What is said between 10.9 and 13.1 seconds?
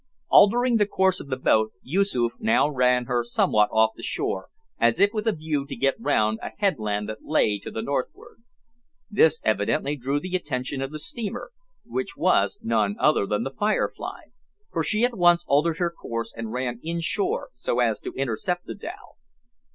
steamer which was none